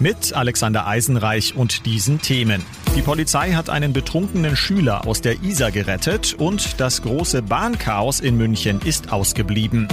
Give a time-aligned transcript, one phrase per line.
[0.00, 2.62] Mit Alexander Eisenreich und diesen Themen.
[2.94, 8.36] Die Polizei hat einen betrunkenen Schüler aus der Isar gerettet und das große Bahnchaos in
[8.36, 9.88] München ist ausgeblieben.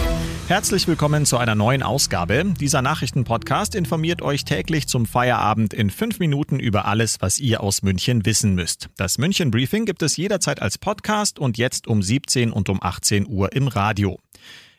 [0.47, 2.53] Herzlich willkommen zu einer neuen Ausgabe.
[2.59, 7.81] Dieser Nachrichtenpodcast informiert euch täglich zum Feierabend in fünf Minuten über alles, was ihr aus
[7.81, 8.89] München wissen müsst.
[8.97, 13.27] Das München Briefing gibt es jederzeit als Podcast und jetzt um 17 und um 18
[13.27, 14.19] Uhr im Radio.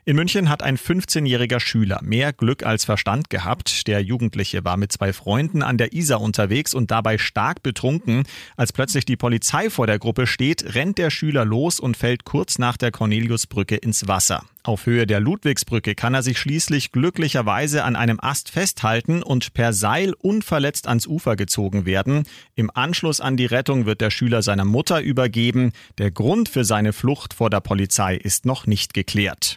[0.08, 3.88] In München hat ein 15-jähriger Schüler mehr Glück als Verstand gehabt.
[3.88, 8.22] Der Jugendliche war mit zwei Freunden an der Isar unterwegs und dabei stark betrunken.
[8.56, 12.60] Als plötzlich die Polizei vor der Gruppe steht, rennt der Schüler los und fällt kurz
[12.60, 14.44] nach der Corneliusbrücke ins Wasser.
[14.62, 19.72] Auf Höhe der Ludwigsbrücke kann er sich schließlich glücklicherweise an einem Ast festhalten und per
[19.72, 22.24] Seil unverletzt ans Ufer gezogen werden.
[22.54, 25.72] Im Anschluss an die Rettung wird der Schüler seiner Mutter übergeben.
[25.98, 29.56] Der Grund für seine Flucht vor der Polizei ist noch nicht geklärt.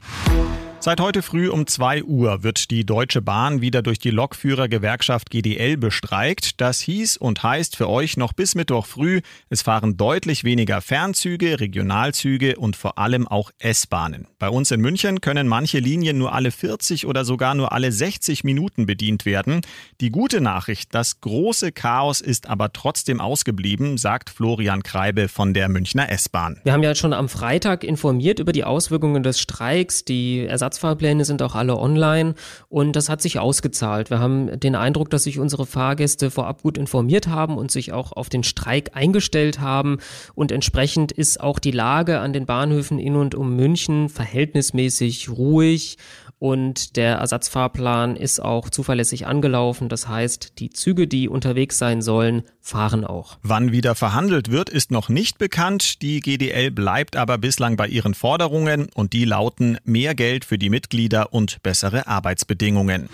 [0.81, 5.75] Seit heute früh um 2 Uhr wird die Deutsche Bahn wieder durch die Lokführergewerkschaft GDL
[5.75, 6.61] bestreikt.
[6.61, 11.59] Das hieß und heißt für euch noch bis Mittwoch früh, es fahren deutlich weniger Fernzüge,
[11.59, 14.25] Regionalzüge und vor allem auch S-Bahnen.
[14.39, 18.45] Bei uns in München können manche Linien nur alle 40 oder sogar nur alle 60
[18.45, 19.59] Minuten bedient werden.
[19.99, 25.67] Die gute Nachricht, das große Chaos ist aber trotzdem ausgeblieben, sagt Florian Kreibe von der
[25.67, 26.61] Münchner S-Bahn.
[26.63, 30.05] Wir haben ja schon am Freitag informiert über die Auswirkungen des Streiks.
[30.05, 32.35] Die Ersatz Ersatzfahrpläne sind auch alle online
[32.67, 34.11] und das hat sich ausgezahlt.
[34.11, 38.11] Wir haben den Eindruck, dass sich unsere Fahrgäste vorab gut informiert haben und sich auch
[38.11, 39.97] auf den Streik eingestellt haben
[40.35, 45.97] und entsprechend ist auch die Lage an den Bahnhöfen in und um München verhältnismäßig ruhig
[46.39, 49.89] und der Ersatzfahrplan ist auch zuverlässig angelaufen.
[49.89, 53.37] Das heißt, die Züge, die unterwegs sein sollen, fahren auch.
[53.43, 56.01] Wann wieder verhandelt wird, ist noch nicht bekannt.
[56.01, 60.69] Die GDL bleibt aber bislang bei ihren Forderungen und die lauten mehr Geld für die
[60.69, 63.09] Mitglieder und bessere Arbeitsbedingungen.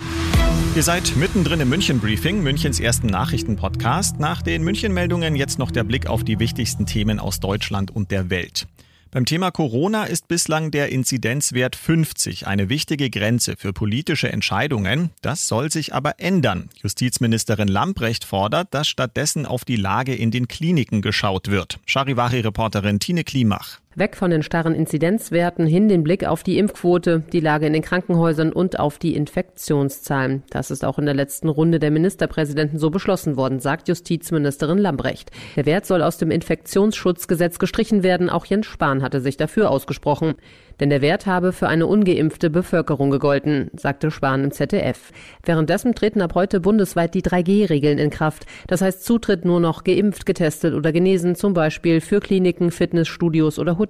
[0.75, 4.19] Ihr seid mittendrin im München Briefing, Münchens ersten Nachrichtenpodcast.
[4.19, 8.11] Nach den München Meldungen jetzt noch der Blick auf die wichtigsten Themen aus Deutschland und
[8.11, 8.67] der Welt.
[9.16, 15.11] Beim Thema Corona ist bislang der Inzidenzwert 50 eine wichtige Grenze für politische Entscheidungen.
[15.22, 16.69] Das soll sich aber ändern.
[16.84, 21.79] Justizministerin Lamprecht fordert, dass stattdessen auf die Lage in den Kliniken geschaut wird.
[21.85, 23.79] Charivari-Reporterin Tine Klimach.
[23.97, 27.81] Weg von den starren Inzidenzwerten hin den Blick auf die Impfquote, die Lage in den
[27.81, 30.44] Krankenhäusern und auf die Infektionszahlen.
[30.50, 35.31] Das ist auch in der letzten Runde der Ministerpräsidenten so beschlossen worden, sagt Justizministerin Lambrecht.
[35.55, 38.29] Der Wert soll aus dem Infektionsschutzgesetz gestrichen werden.
[38.29, 40.35] Auch Jens Spahn hatte sich dafür ausgesprochen.
[40.81, 45.13] Denn der Wert habe für eine ungeimpfte Bevölkerung gegolten, sagte Spahn im ZDF.
[45.45, 48.45] Währenddessen treten ab heute bundesweit die 3G-Regeln in Kraft.
[48.67, 53.78] Das heißt Zutritt nur noch geimpft, getestet oder genesen, zum Beispiel für Kliniken, Fitnessstudios oder
[53.78, 53.84] Hotels.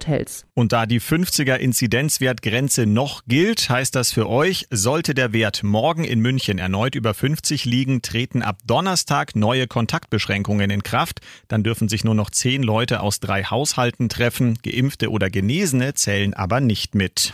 [0.54, 6.04] Und da die 50er Inzidenzwertgrenze noch gilt, heißt das für euch, sollte der Wert morgen
[6.04, 11.20] in München erneut über 50 liegen, treten ab Donnerstag neue Kontaktbeschränkungen in Kraft.
[11.48, 14.58] Dann dürfen sich nur noch zehn Leute aus drei Haushalten treffen.
[14.62, 17.32] Geimpfte oder Genesene zählen aber nicht mit.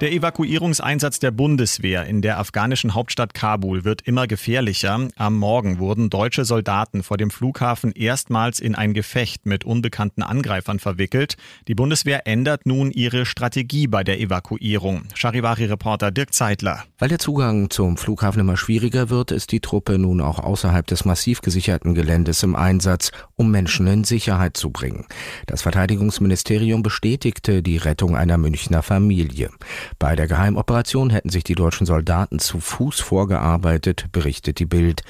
[0.00, 5.08] Der Evakuierungseinsatz der Bundeswehr in der afghanischen Hauptstadt Kabul wird immer gefährlicher.
[5.16, 10.78] Am Morgen wurden deutsche Soldaten vor dem Flughafen erstmals in ein Gefecht mit unbekannten Angreifern
[10.78, 11.36] verwickelt.
[11.68, 15.02] Die Bundeswehr ändert nun ihre Strategie bei der Evakuierung.
[15.14, 16.84] Charivari-Reporter Dirk Zeitler.
[16.98, 21.04] Weil der Zugang zum Flughafen immer schwieriger wird, ist die Truppe nun auch außerhalb des
[21.04, 25.04] massiv gesicherten Geländes im Einsatz, um Menschen in Sicherheit zu bringen.
[25.44, 29.50] Das Verteidigungsministerium bestätigte die Rettung einer Münchner Familie.
[29.98, 35.02] Bei der Geheimoperation hätten sich die deutschen Soldaten zu Fuß vorgearbeitet, berichtet die Bild.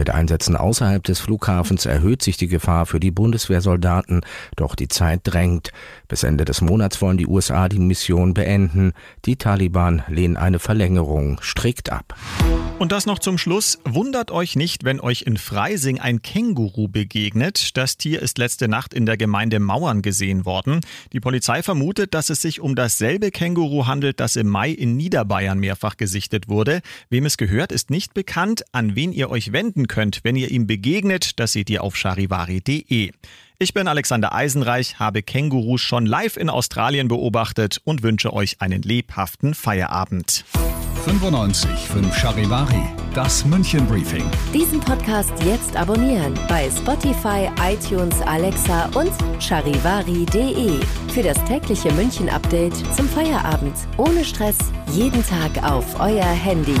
[0.00, 4.22] Mit Einsätzen außerhalb des Flughafens erhöht sich die Gefahr für die Bundeswehrsoldaten,
[4.56, 5.72] doch die Zeit drängt.
[6.08, 8.94] Bis Ende des Monats wollen die USA die Mission beenden.
[9.26, 12.14] Die Taliban lehnen eine Verlängerung strikt ab.
[12.78, 13.78] Und das noch zum Schluss.
[13.84, 17.76] Wundert euch nicht, wenn euch in Freising ein Känguru begegnet.
[17.76, 20.80] Das Tier ist letzte Nacht in der Gemeinde Mauern gesehen worden.
[21.12, 25.58] Die Polizei vermutet, dass es sich um dasselbe Känguru handelt, das im Mai in Niederbayern
[25.58, 26.80] mehrfach gesichtet wurde.
[27.10, 28.64] Wem es gehört, ist nicht bekannt.
[28.72, 33.10] An wen ihr euch wenden könnt, wenn ihr ihm begegnet, das seht ihr auf charivari.de.
[33.58, 38.80] Ich bin Alexander Eisenreich, habe Kängurus schon live in Australien beobachtet und wünsche euch einen
[38.80, 40.46] lebhaften Feierabend.
[41.04, 42.82] 95 5 Charivari,
[43.14, 44.24] das München Briefing.
[44.54, 50.80] Diesen Podcast jetzt abonnieren bei Spotify, iTunes, Alexa und charivari.de.
[51.12, 53.74] Für das tägliche München Update zum Feierabend.
[53.96, 54.58] Ohne Stress,
[54.92, 56.80] jeden Tag auf euer Handy.